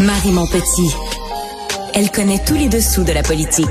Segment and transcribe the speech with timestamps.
[0.00, 0.94] Marie Montpetit.
[1.92, 3.66] Elle connaît tous les dessous de la politique.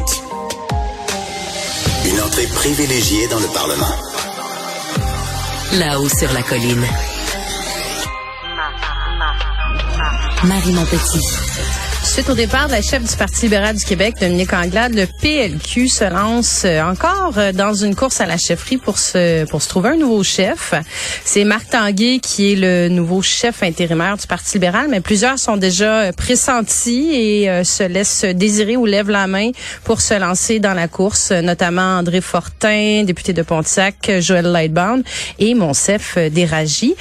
[2.05, 3.95] Une entrée privilégiée dans le Parlement.
[5.73, 6.85] Là-haut sur la colline.
[10.43, 11.46] Marie Montpetit.
[12.08, 15.88] Suite au départ de la chef du Parti libéral du Québec, Dominique Anglade, le PLQ
[15.88, 19.69] se lance euh, encore euh, dans une course à la chefferie pour se, pour se
[19.69, 20.73] trouver un nouveau chef.
[21.25, 25.58] C'est Marc Tanguay qui est le nouveau chef intérimaire du Parti libéral, mais plusieurs sont
[25.58, 29.52] déjà euh, pressentis et se laissent désirer ou lèvent la main
[29.83, 35.03] pour se lancer dans la course, notamment André Fortin, député de Pontiac, Joël Lightbound
[35.38, 36.95] et Monsef Déragi.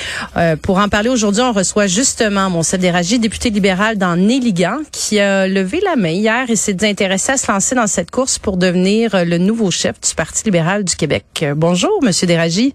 [0.63, 5.47] pour en parler aujourd'hui, on reçoit justement Monsef Déragi, député libéral dans Néligan, qui a
[5.47, 9.11] levé la main hier et s'est intéressé à se lancer dans cette course pour devenir
[9.27, 11.45] le nouveau chef du Parti libéral du Québec.
[11.55, 12.75] Bonjour, Monsieur Déragi.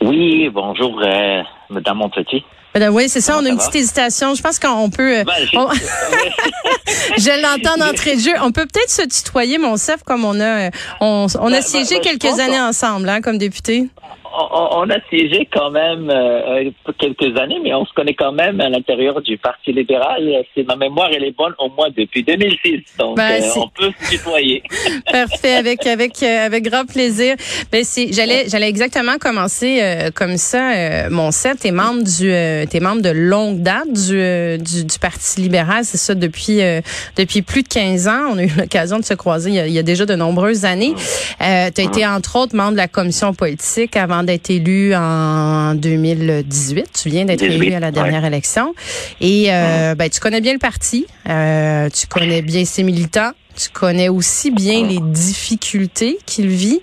[0.00, 2.42] Oui, bonjour, euh, Madame Montetit.
[2.74, 3.36] Ben oui, c'est ça.
[3.38, 4.34] on a une petite hésitation.
[4.34, 5.18] Je pense qu'on peut.
[5.18, 5.34] Euh, Ben,
[7.18, 8.32] je l'entends d'entrée de jeu.
[8.42, 10.70] On peut peut-être se tutoyer, mon chef, comme on a, euh,
[11.00, 13.88] on, on a Ben, siégé ben, je quelques années ensemble, hein, comme député.
[14.32, 18.32] On, on a siégé quand même euh, euh, quelques années, mais on se connaît quand
[18.32, 20.22] même à l'intérieur du Parti libéral.
[20.54, 22.82] Si ma mémoire elle est bonne, au moins depuis 2006.
[22.98, 24.62] Donc, Ben, euh, c'est- on peut se tutoyer.
[25.12, 27.34] Parfait, avec avec euh, avec grand plaisir.
[27.72, 30.72] Ben c'est, j'allais j'allais exactement commencer euh, comme ça.
[30.74, 34.98] Euh, mon set, t'es membre du, euh, t'es membre de longue date du, du du
[34.98, 36.80] Parti libéral, c'est ça depuis euh,
[37.16, 38.30] depuis plus de 15 ans.
[38.32, 40.14] On a eu l'occasion de se croiser il y a, il y a déjà de
[40.14, 40.94] nombreuses années.
[41.42, 46.86] Euh, t'as été entre autres membre de la commission politique avant d'être élu en 2018.
[47.02, 48.74] Tu viens d'être 18, élu à la dernière élection.
[49.20, 53.32] Et euh, ben tu connais bien le parti, euh, tu connais bien ses militants.
[53.56, 56.80] Tu connais aussi bien les difficultés qu'il vit,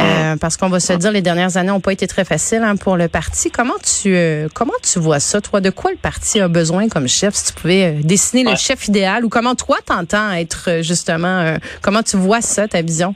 [0.00, 2.74] euh, parce qu'on va se dire les dernières années n'ont pas été très faciles hein,
[2.76, 3.50] pour le parti.
[3.50, 4.16] Comment tu
[4.54, 5.60] comment tu vois ça, toi?
[5.60, 8.56] De quoi le parti a besoin comme chef Si tu pouvais dessiner le Ouais.
[8.56, 13.14] chef idéal, ou comment toi t'entends être justement Comment tu vois ça, ta vision?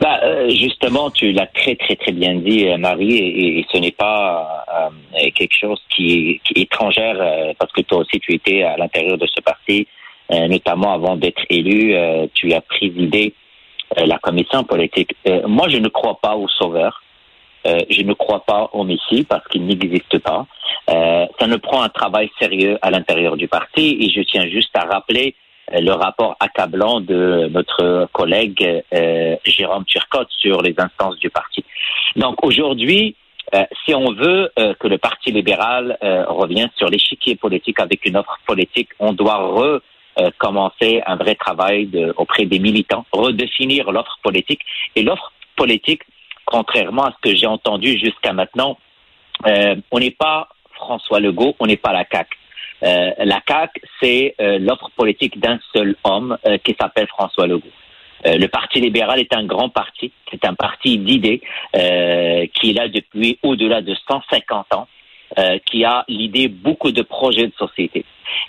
[0.00, 3.92] Bah, euh, justement, tu l'as très très très bien dit, euh, Marie, et, ce n'est
[3.92, 9.16] pas euh, quelque chose qui est, étrangère, parce que toi aussi tu étais à l'intérieur
[9.16, 9.86] de ce parti,
[10.30, 11.94] notamment avant d'être élu,
[12.34, 13.32] tu as présidé
[13.96, 15.14] la commission politique.
[15.46, 17.02] Moi, je ne crois pas au sauveur.
[17.64, 20.46] Je ne crois pas au Messie parce qu'il n'existe pas.
[20.88, 24.84] Ça ne prend un travail sérieux à l'intérieur du parti et je tiens juste à
[24.84, 25.34] rappeler
[25.72, 31.64] le rapport accablant de notre collègue euh, Jérôme Turcotte sur les instances du parti.
[32.14, 33.16] Donc aujourd'hui,
[33.54, 38.04] euh, si on veut euh, que le Parti libéral euh, revienne sur l'échiquier politique avec
[38.04, 39.80] une offre politique, on doit re
[40.18, 40.30] euh,
[41.06, 44.62] un vrai travail de, auprès des militants, redéfinir l'offre politique.
[44.94, 46.02] Et l'offre politique,
[46.44, 48.78] contrairement à ce que j'ai entendu jusqu'à maintenant,
[49.46, 52.36] euh, on n'est pas François Legault, on n'est pas la CAQ.
[52.82, 57.70] Euh, la CAQ, c'est euh, l'offre politique d'un seul homme euh, qui s'appelle François Legault.
[58.24, 61.42] Le Parti libéral est un grand parti, c'est un parti d'idées
[61.72, 64.88] qui est là depuis au-delà de 150 ans,
[65.64, 68.04] qui a l'idée beaucoup de projets de société.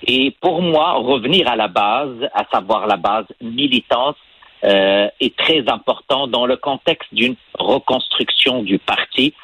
[0.08, 4.18] Et pour moi, revenir à la base, à savoir la base militante,
[4.64, 9.36] est très important dans le contexte d'une reconstruction du parti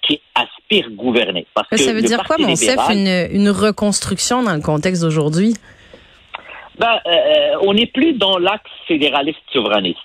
[0.00, 0.22] qui
[1.54, 5.54] Parce que Ça veut dire quoi, mon chef, une, une reconstruction dans le contexte d'aujourd'hui?
[6.78, 9.98] Ben, euh, on n'est plus dans l'axe fédéraliste souverainiste.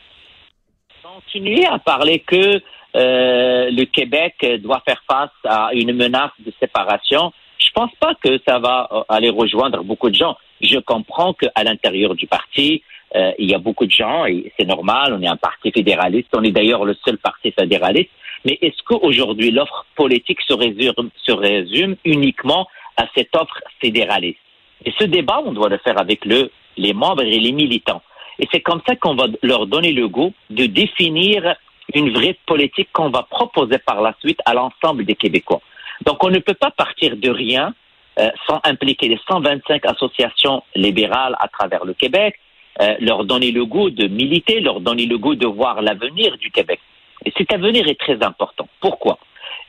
[1.03, 2.61] Continuer à parler que
[2.95, 8.39] euh, le Québec doit faire face à une menace de séparation, je pense pas que
[8.47, 10.37] ça va euh, aller rejoindre beaucoup de gens.
[10.61, 12.83] Je comprends qu'à l'intérieur du parti,
[13.15, 16.29] euh, il y a beaucoup de gens, et c'est normal, on est un parti fédéraliste,
[16.33, 18.09] on est d'ailleurs le seul parti fédéraliste,
[18.45, 20.53] mais est-ce qu'aujourd'hui l'offre politique se
[21.33, 22.67] résume, uniquement
[22.97, 24.39] à cette offre fédéraliste?
[24.85, 28.01] Et ce débat, on doit le faire avec le, les membres et les militants.
[28.39, 31.55] Et c'est comme ça qu'on va leur donner le goût de définir
[31.93, 35.61] une vraie politique qu'on va proposer par la suite à l'ensemble des Québécois.
[36.05, 37.73] Donc on ne peut pas partir de rien
[38.19, 42.35] euh, sans impliquer les 125 associations libérales à travers le Québec,
[42.81, 46.51] euh, leur donner le goût de militer, leur donner le goût de voir l'avenir du
[46.51, 46.79] Québec.
[47.25, 48.67] Et cet avenir est très important.
[48.79, 49.17] Pourquoi?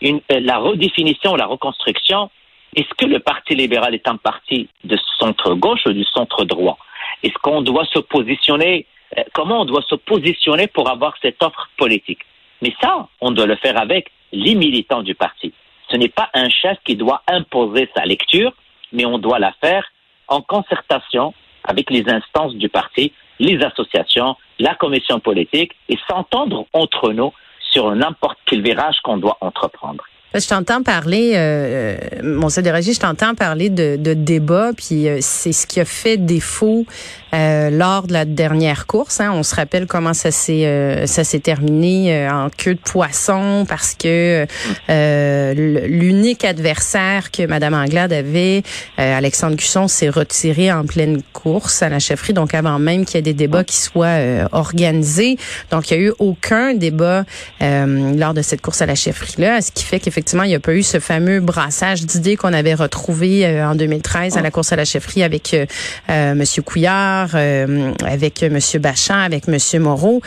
[0.01, 2.31] Une, euh, La redéfinition, la reconstruction,
[2.75, 6.79] est-ce que le Parti libéral est un parti de centre-gauche ou du centre-droit?
[7.23, 8.87] Est-ce qu'on doit se positionner
[9.17, 12.21] euh, Comment on doit se positionner pour avoir cette offre politique?
[12.63, 15.53] Mais ça, on doit le faire avec les militants du parti.
[15.89, 18.53] Ce n'est pas un chef qui doit imposer sa lecture,
[18.93, 19.85] mais on doit la faire
[20.29, 21.35] en concertation
[21.65, 27.33] avec les instances du parti, les associations, la commission politique et s'entendre entre nous
[27.71, 30.05] sur n'importe quel virage qu'on doit entreprendre.
[30.35, 35.53] Je t'entends parler, euh, euh mon je t'entends parler de, de débat, puis euh, c'est
[35.53, 36.87] ce qui a fait défaut
[37.33, 39.21] euh, lors de la dernière course.
[39.21, 39.31] Hein.
[39.33, 43.95] On se rappelle comment ça s'est euh, ça s'est terminé en queue de poisson parce
[43.95, 44.47] que
[44.89, 48.63] l'unique adversaire que Madame Anglade avait,
[48.97, 53.19] Alexandre Cusson, s'est retiré en pleine course à la chefferie, donc avant même qu'il y
[53.19, 54.19] ait des débats qui soient
[54.53, 55.37] organisés.
[55.71, 57.25] Donc il y a eu aucun débat
[57.61, 60.55] lors de cette course à la chefferie là, ce qui fait qu'effectivement effectivement, il n'y
[60.55, 64.51] a pas eu ce fameux brassage d'idées qu'on avait retrouvé euh, en 2013 à la
[64.51, 65.67] course à la chefferie avec euh,
[66.09, 66.43] euh M.
[66.65, 68.59] Couillard, euh, avec M.
[68.81, 69.83] Bachan, avec M.
[69.83, 70.23] Moreau.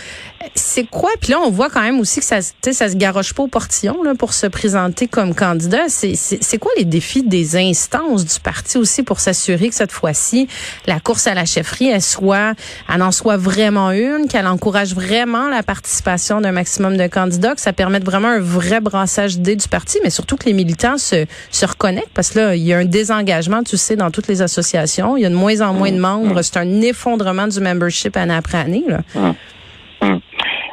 [0.53, 1.09] C'est quoi?
[1.19, 4.03] Puis là, on voit quand même aussi que ça, ça se garoche pas au portillon
[4.03, 5.87] là, pour se présenter comme candidat.
[5.89, 10.47] C'est quoi les défis des instances du parti aussi pour s'assurer que cette fois-ci,
[10.85, 12.53] la course à la chefferie, elle soit,
[12.93, 17.61] elle en soit vraiment une, qu'elle encourage vraiment la participation d'un maximum de candidats, que
[17.61, 21.25] ça permette vraiment un vrai brassage d'idées du parti mais surtout que les militants se,
[21.51, 24.41] se reconnectent parce que là, il y a un désengagement, tu sais, dans toutes les
[24.41, 25.17] associations.
[25.17, 26.41] Il y a de moins en moins de membres.
[26.41, 28.83] C'est un effondrement du membership année après année.
[28.87, 28.99] Là.
[29.15, 29.33] Hum.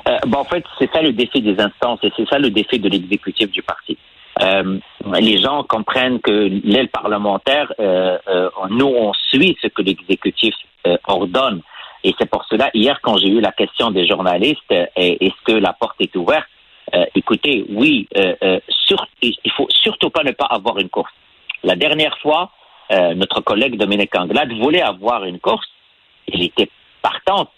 [0.09, 2.79] Euh, bon, en fait, c'est ça le défi des instances et c'est ça le défi
[2.79, 3.97] de l'exécutif du parti.
[4.43, 4.79] Euh,
[5.21, 8.19] les gens comprennent que l'aile parlementaire, euh,
[8.71, 10.55] nous, on suit ce que l'exécutif
[11.07, 11.63] ordonne.
[12.03, 15.73] Et c'est pour cela, hier, quand j'ai eu la question des journalistes, est-ce que la
[15.73, 16.49] porte est ouverte
[16.95, 21.13] euh, écoutez, oui, euh, euh, sur, il faut surtout pas ne pas avoir une course.
[21.63, 22.51] La dernière fois,
[23.17, 25.67] notre collègue Dominique Anglade voulait avoir une course.
[26.29, 26.69] Il était
[27.01, 27.49] partant,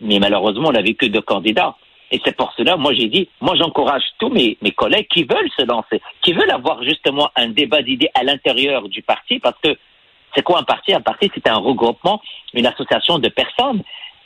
[0.00, 1.74] mais malheureusement, on n'avait que deux candidats.
[2.12, 5.50] Et c'est pour cela, moi j'ai dit, moi j'encourage tous mes, mes collègues qui veulent
[5.58, 9.76] se lancer, qui veulent avoir justement un débat d'idées à l'intérieur du parti, parce que
[10.34, 10.92] c'est quoi un parti?
[10.92, 12.20] Un parti, c'est un regroupement,
[12.52, 13.82] une association de personnes,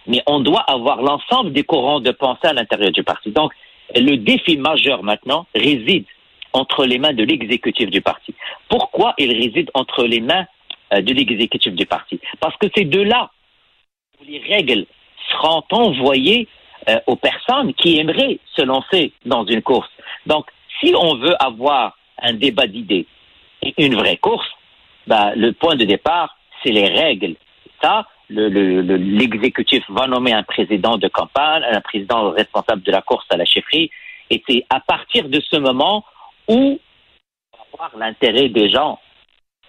[0.06, 3.30] mais on doit avoir l'ensemble des courants de pensée à l'intérieur du parti.
[3.30, 3.52] Donc,
[3.94, 6.04] le défi majeur maintenant réside
[6.52, 8.34] entre les mains de l'exécutif du parti.
[8.68, 10.46] Pourquoi il réside entre les mains
[10.92, 12.20] euh, de l'exécutif du parti?
[12.40, 13.30] Parce que c'est de là
[14.20, 14.86] où les règles
[15.30, 16.48] seront envoyées
[16.88, 19.90] euh, aux personnes qui aimeraient se lancer dans une course.
[20.26, 20.46] Donc,
[20.80, 23.06] si on veut avoir un débat d'idées
[23.62, 24.48] et une vraie course,
[25.06, 27.36] bah, le point de départ, c'est les règles.
[27.82, 33.26] Ça, l'exécutif le, va nommer un président de campagne, un président responsable de la course
[33.30, 33.90] à la chefferie,
[34.30, 36.04] et c'est à partir de ce moment
[36.48, 36.78] où
[37.52, 38.98] on va voir l'intérêt des gens.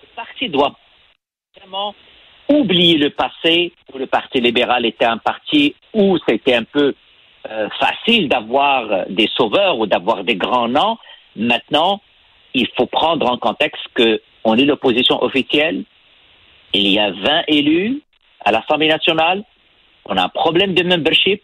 [0.02, 0.76] Le parti doit
[1.57, 1.95] vraiment
[2.50, 6.94] oublier le passé où le Parti libéral était un parti où c'était un peu
[7.50, 10.97] euh, facile d'avoir des sauveurs ou d'avoir des grands noms.
[11.35, 12.02] Maintenant,
[12.54, 15.83] il faut prendre en contexte que on est l'opposition officielle.
[16.74, 18.02] Il y a 20 élus
[18.44, 19.44] à l'Assemblée nationale,
[20.06, 21.42] on a un problème de membership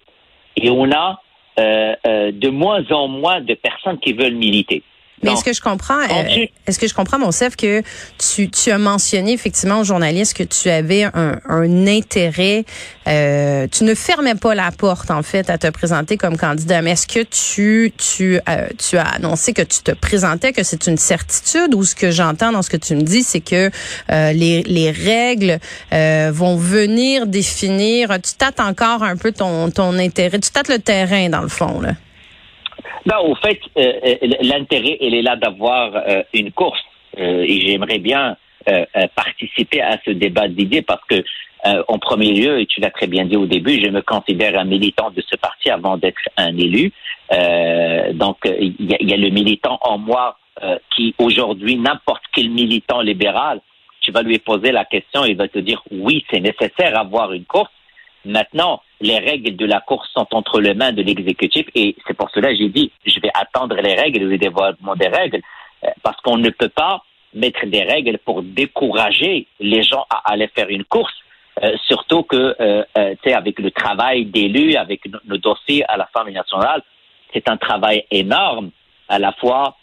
[0.56, 1.22] et on a
[1.60, 4.84] euh, euh, de moins en moins de personnes qui veulent militer.
[5.24, 7.81] Mais est-ce que je comprends, euh, est-ce que je comprends, mon chef, que
[8.19, 12.65] tu, tu as mentionné effectivement aux journalistes que tu avais un, un intérêt,
[13.07, 16.91] euh, tu ne fermais pas la porte en fait à te présenter comme candidat, mais
[16.91, 20.97] est-ce que tu tu euh, tu as annoncé que tu te présentais, que c'est une
[20.97, 21.74] certitude?
[21.74, 23.71] Ou ce que j'entends dans ce que tu me dis, c'est que
[24.12, 25.59] euh, les, les règles
[25.93, 30.79] euh, vont venir définir, tu tâtes encore un peu ton ton intérêt, tu tâtes le
[30.79, 31.93] terrain dans le fond là.
[33.06, 36.82] Ben, au fait, euh, euh, l'intérêt, il est là d'avoir euh, une course.
[37.18, 38.38] et j'aimerais bien
[39.16, 41.24] participer à ce débat d'idées parce que,
[41.88, 44.66] en premier lieu, et tu l'as très bien dit au début, je me considère un
[44.66, 46.92] militant de ce parti avant d'être un élu.
[48.13, 50.38] donc, il y, y, a le militant en moi
[50.94, 53.62] qui, aujourd'hui, n'importe quel militant libéral,
[54.01, 57.46] tu vas lui poser la question, il va te dire oui, c'est nécessaire d'avoir une
[57.46, 57.72] course.
[58.25, 62.30] Maintenant, les règles de la course sont entre les mains de l'exécutif et c'est pour
[62.32, 65.42] cela que j'ai dit je vais attendre les règles, le développement des règles,
[65.84, 70.48] euh, parce qu'on ne peut pas mettre des règles pour décourager les gens à aller
[70.48, 71.13] faire une course.
[71.63, 75.98] Euh, surtout que, euh, euh, tu sais, avec le travail d'élus, avec nos dossiers à
[75.98, 76.84] l'Assemblée nationale,
[77.34, 78.70] c'est un travail énorme,
[79.10, 79.75] à la fois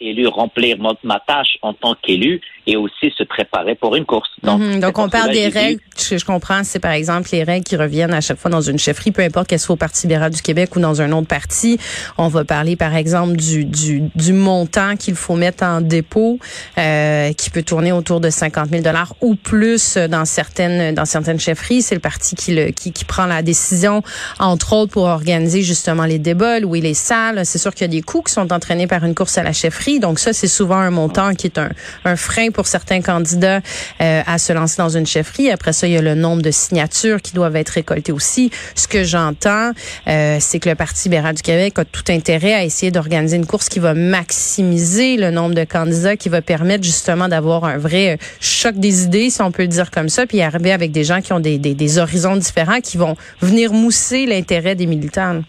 [0.00, 4.30] élu, remplir ma, tâche en tant qu'élu et aussi se préparer pour une course.
[4.42, 4.80] Donc, mhm.
[4.80, 8.14] Donc on parle des règles, je, je, comprends, c'est par exemple les règles qui reviennent
[8.14, 10.74] à chaque fois dans une chefferie, peu importe qu'elle soit au Parti libéral du Québec
[10.76, 11.78] ou dans un autre parti.
[12.18, 16.38] On va parler par exemple du, du, du montant qu'il faut mettre en dépôt,
[16.78, 21.40] euh, qui peut tourner autour de 50 000 dollars ou plus dans certaines dans certaines
[21.40, 21.82] chefferies.
[21.82, 24.02] C'est le parti qui, le, qui, qui prend la décision,
[24.38, 27.44] entre autres, pour organiser justement les débats, louer les salles.
[27.44, 29.52] C'est sûr qu'il y a des coûts qui sont entraînés par une course à la
[29.52, 30.00] chefferie.
[30.00, 31.70] Donc ça, c'est souvent un montant qui est un,
[32.04, 33.60] un frein pour certains candidats
[34.00, 35.50] euh, à se lancer dans une chefferie.
[35.50, 38.50] Après ça, il y a le nombre de signatures qui doivent être récoltées aussi.
[38.74, 39.72] Ce que j'entends,
[40.08, 43.46] euh, c'est que le Parti libéral du Québec a tout intérêt à essayer d'organiser une
[43.46, 48.18] course qui va maximiser le nombre de candidats, qui va permettre justement d'avoir un vrai
[48.40, 51.20] choc des idées, si on peut le dire comme ça, puis arriver avec des gens
[51.20, 55.42] qui ont des horizons différents, qui vont venir mousser l'intérêt des militants.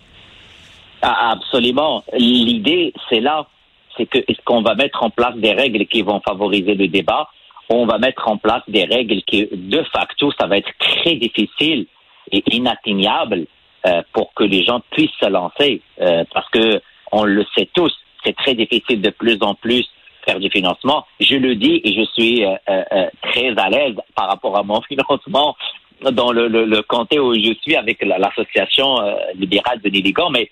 [1.02, 2.04] Ah, absolument.
[2.18, 3.46] L'idée, c'est là
[3.98, 7.30] c'est que est-ce qu'on va mettre en place des règles qui vont favoriser le débat?
[7.70, 11.16] Ou on va mettre en place des règles qui, de facto, ça va être très
[11.16, 11.88] difficile
[12.32, 13.48] et inatteignable
[13.86, 17.94] euh, pour que les gens puissent se lancer, euh, parce que on le sait tous,
[18.24, 19.86] c'est très difficile de plus en plus
[20.26, 21.06] faire du financement.
[21.20, 25.56] Je le dis et je suis euh, très à l'aise par rapport à mon financement
[26.12, 28.98] dans le, comté où je suis avec l'association
[29.36, 30.50] libérale de Néligan, mais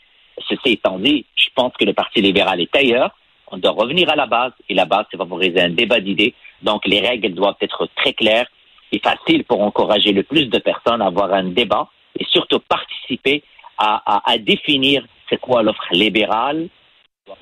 [0.48, 3.12] ceci étant dit, je pense que le Parti libéral est ailleurs
[3.54, 6.34] on doit revenir à la base, et la base, c'est favoriser un débat d'idées.
[6.64, 8.48] Donc, les règles doivent être très claires
[8.92, 11.88] et faciles pour encourager le plus de personnes à avoir un débat
[12.20, 13.44] et surtout participer
[13.78, 16.68] à, à, définir c'est quoi l'offre libérale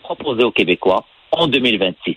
[0.04, 2.16] proposer aux Québécois en 2026.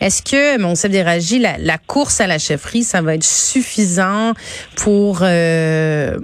[0.00, 4.32] Est-ce que, mon chef Déragi, la, la course à la chefferie, ça va être suffisant
[4.76, 6.16] pour euh,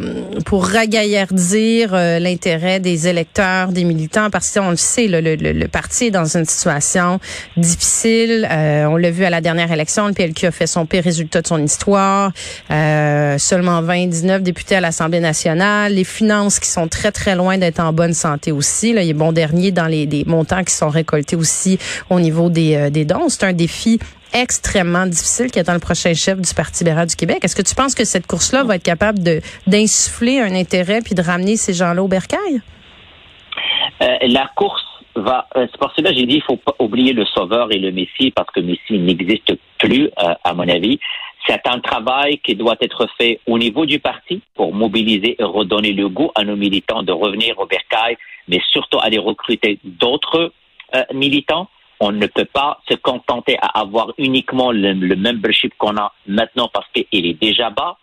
[0.47, 4.31] pour ragaillardir euh, l'intérêt des électeurs, des militants?
[4.31, 7.21] Parce qu'on le sait, le, le, le, parti est dans une situation
[7.59, 8.49] difficile.
[8.51, 11.43] Euh, on l'a vu à la dernière élection, le PLQ a fait son pire résultat
[11.43, 12.33] de son histoire.
[12.71, 15.93] Euh, seulement 29 députés à l'Assemblée nationale.
[15.93, 18.95] Les finances qui sont très, très loin d'être en bonne santé aussi.
[18.95, 21.79] Là, il est bon dernier dans les des montants qui sont récoltés aussi
[22.09, 23.29] au niveau des, des dons.
[23.29, 23.99] C'est un défi
[24.33, 27.39] extrêmement difficile qui attend le prochain chef du Parti libéral du Québec.
[27.43, 31.15] Est-ce que tu penses que cette course-là va être capable de d'insuffler un intérêt puis
[31.15, 32.61] de ramener ces gens-là au bercail?
[34.03, 34.85] Euh, la course
[35.17, 35.49] va.
[35.57, 37.91] Euh, c'est pour cela que j'ai dit il faut pas oublier le Sauveur et le
[37.91, 40.99] Messie parce que Messie n'existe plus, euh, à mon avis.
[41.49, 45.93] C'est un travail qui doit être fait au niveau du parti pour mobiliser et redonner
[45.93, 48.17] le goût à nos militants de revenir au bercail,
[48.49, 50.53] mais surtout aller recruter d'autres
[51.13, 51.69] militants
[52.01, 56.87] on ne peut pas se contenter à avoir uniquement le, membership qu'on a maintenant parce
[56.93, 57.97] qu'il est déjà bas,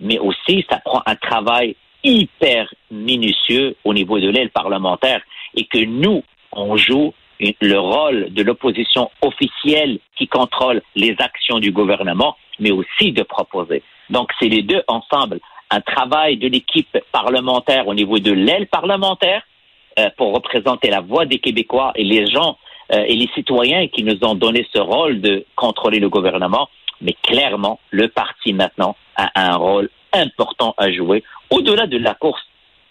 [0.00, 5.22] mais aussi ça prend un travail hyper minutieux au niveau de l'aile parlementaire
[5.54, 6.22] et que nous,
[6.52, 13.12] on joue le rôle de l'opposition officielle qui contrôle les actions du gouvernement, mais aussi
[13.12, 13.82] de proposer.
[14.10, 15.40] Donc c'est les deux ensemble.
[15.70, 19.42] Un travail de l'équipe parlementaire au niveau de l'aile parlementaire
[19.98, 22.58] euh, pour représenter la voix des Québécois et les gens
[22.90, 26.68] et les citoyens qui nous ont donné ce rôle de contrôler le gouvernement.
[27.00, 31.22] Mais clairement, le parti maintenant a un rôle important à jouer.
[31.50, 32.42] Au-delà de la course,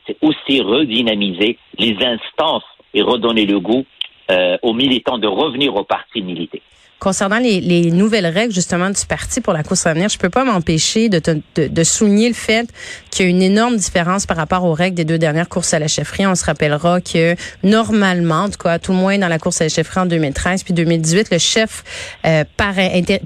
[0.06, 3.86] c'est aussi redynamiser les instances et redonner le goût
[4.32, 6.62] euh, aux militants de revenir au parti militaire.
[7.04, 10.30] Concernant les, les, nouvelles règles justement du parti pour la course à venir, je peux
[10.30, 12.70] pas m'empêcher de, de, de, souligner le fait
[13.12, 15.80] qu'il y a une énorme différence par rapport aux règles des deux dernières courses à
[15.80, 16.26] la chefferie.
[16.26, 19.66] On se rappellera que normalement, en tout cas, tout le moins dans la course à
[19.66, 21.84] la chefferie en 2013 puis 2018, le chef
[22.26, 22.76] euh, par,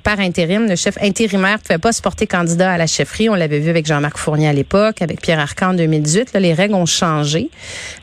[0.01, 3.29] par intérim, le chef intérimaire, pouvait pas se porter candidat à la chefferie.
[3.29, 6.34] On l'avait vu avec Jean-Marc Fournier à l'époque, avec Pierre Arcan en 2018.
[6.34, 7.51] Là, les règles ont changé.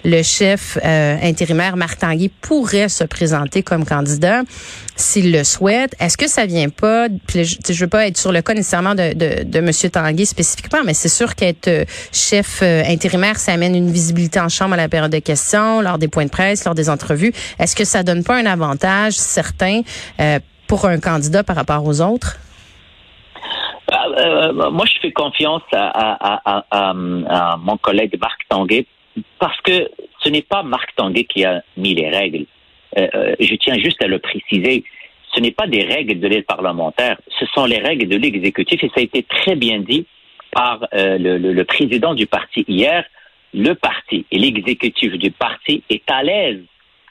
[0.04, 4.42] Le chef euh, intérimaire Marc Tanguy pourrait se présenter comme candidat
[4.96, 5.94] s'il le souhaite.
[6.00, 9.12] Est-ce que ça vient pas, je, je veux pas être sur le cas nécessairement de,
[9.12, 9.70] de, de M.
[9.90, 14.48] Tanguy spécifiquement, mais c'est sûr qu'être euh, chef euh, intérimaire, ça amène une visibilité en
[14.48, 17.32] chambre à la période de questions, lors des points de presse, lors des entrevues.
[17.58, 19.82] Est-ce que ça donne pas un avantage certain
[20.20, 22.36] euh, pour un candidat par rapport aux autres?
[24.54, 28.86] moi, je fais confiance à, à, mon collègue Marc Tanguay
[29.38, 29.88] parce que
[30.20, 32.46] ce n'est pas Marc Tanguay qui a mis les règles.
[32.96, 34.84] Euh, euh, je tiens juste à le préciser,
[35.34, 38.88] ce n'est pas des règles de l'aide parlementaire, ce sont les règles de l'exécutif et
[38.88, 40.06] ça a été très bien dit
[40.52, 43.04] par euh, le, président du parti hier
[43.52, 46.62] le parti et l'exécutif du parti est à l'aise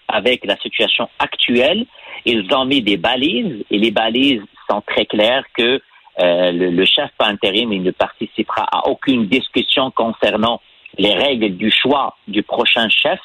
[0.08, 1.86] avec la situation actuelle.
[2.26, 5.82] Ils ont mis des balises et les balises sont très claires que
[6.20, 10.62] le, le, chef par intérim il ne participera à aucune discussion concernant
[10.98, 13.20] les règles du choix du prochain chef.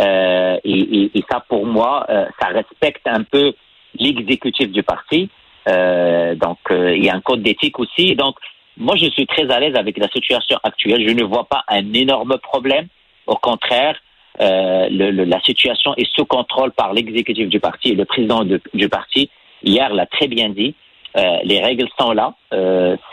[0.00, 3.52] Euh, et, ça, pour moi, euh, ça respecte un peu
[3.98, 5.28] l'exécutif du parti.
[5.68, 8.14] Euh, donc, il y a un code d'éthique aussi.
[8.16, 8.36] Donc,
[8.76, 11.06] moi, je suis très à l'aise avec la situation actuelle.
[11.06, 12.86] Je ne vois pas un énorme problème.
[13.26, 13.96] Au contraire,
[14.38, 19.30] la situation est sous contrôle par l'exécutif du parti et le président de, du parti
[19.62, 20.74] hier l'a très bien dit.
[21.14, 22.34] Les règles sont là.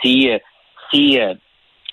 [0.02, 0.30] Si
[0.90, 1.20] si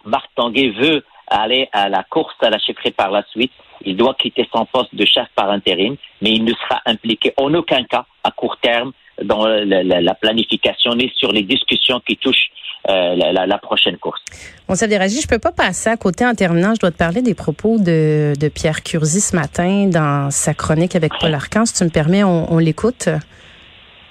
[0.05, 3.53] Marc Tanguay veut aller à la course à la chefferie par la suite,
[3.85, 7.53] il doit quitter son poste de chef par intérim, mais il ne sera impliqué en
[7.55, 8.93] aucun cas à court terme
[9.23, 12.51] dans la, la, la planification ni sur les discussions qui touchent
[12.89, 14.21] euh, la, la, prochaine course.
[14.69, 16.73] Bon, Sadiraji, je peux pas passer à côté en terminant.
[16.75, 20.95] Je dois te parler des propos de, de Pierre Curzi ce matin dans sa chronique
[20.95, 21.67] avec Paul Arcan.
[21.67, 23.09] Si tu me permets, on, on l'écoute.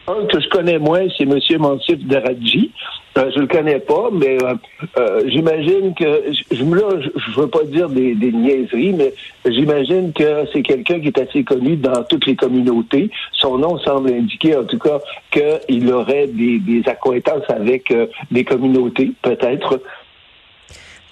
[0.07, 1.39] Un que je connais moins, c'est M.
[1.59, 2.71] Mansif Daradji.
[3.17, 4.53] Euh, je le connais pas, mais euh,
[4.99, 6.21] euh, j'imagine que
[6.51, 9.13] je, là, je veux pas dire des, des niaiseries, mais
[9.45, 13.09] j'imagine que c'est quelqu'un qui est assez connu dans toutes les communautés.
[13.31, 14.99] Son nom semble indiquer, en tout cas,
[15.31, 19.81] qu'il aurait des, des accointances avec euh, des communautés, peut-être.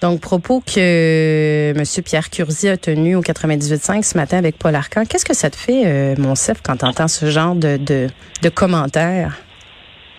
[0.04, 1.82] Donc, propos que M.
[2.04, 5.04] Pierre Curzi a tenu au 98.5 ce matin avec Paul Arcan.
[5.08, 8.48] Qu'est-ce que ça te fait, euh, mon chef, quand tu entends ce genre de, de,
[8.50, 9.38] commentaires?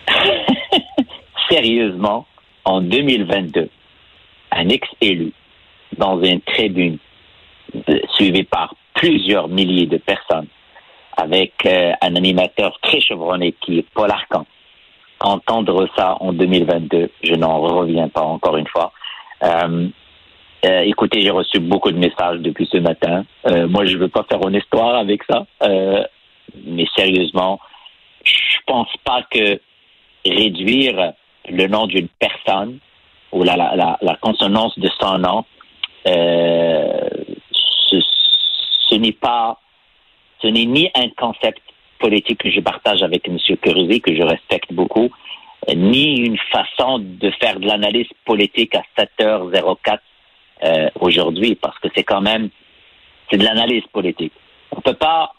[1.48, 2.26] Sérieusement,
[2.64, 3.70] en 2022,
[4.50, 5.32] un ex-élu
[5.96, 6.98] dans une tribune
[7.88, 10.48] euh, suivie par plusieurs milliers de personnes
[11.16, 14.46] avec euh, un animateur très chevronné qui est Paul Arcan.
[15.20, 18.92] Entendre ça en 2022, je n'en reviens pas encore une fois.
[19.42, 19.88] Euh,
[20.64, 23.24] euh, écoutez, j'ai reçu beaucoup de messages depuis ce matin.
[23.46, 25.46] Euh, moi, je ne veux pas faire une histoire avec ça,
[26.64, 27.60] mais sérieusement,
[28.24, 29.60] je pense pas que
[30.24, 31.12] réduire
[31.48, 32.78] le nom d'une personne
[33.32, 35.44] ou la, consonance de son nom,
[36.04, 38.00] ce,
[38.88, 39.60] ce n'est pas,
[40.40, 41.60] ce n'est ni un concept
[41.98, 43.38] politique que je partage avec M.
[43.62, 45.10] Curzi, que je respecte beaucoup,
[45.74, 49.98] ni une façon de faire de l'analyse politique à 7h04
[50.64, 52.50] euh, aujourd'hui, parce que c'est quand même
[53.30, 54.32] c'est de l'analyse politique.
[54.70, 55.32] On peut pas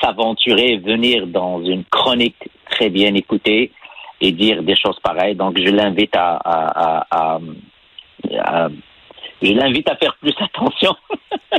[0.00, 3.72] s'aventurer, venir dans une chronique très bien écoutée
[4.20, 5.34] et dire des choses pareilles.
[5.34, 7.40] Donc je l'invite à, à, à,
[8.38, 8.68] à
[9.42, 10.94] je l'invite à faire plus attention.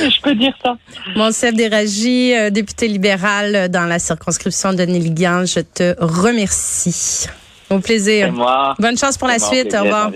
[0.00, 0.76] je peux dire ça.
[1.16, 7.28] Monsef Déragi, euh, député libéral dans la circonscription de Nilligan, je te remercie.
[7.70, 8.32] Au plaisir.
[8.32, 8.74] Moi.
[8.78, 9.74] Bonne chance pour la suite.
[9.74, 10.10] Au revoir.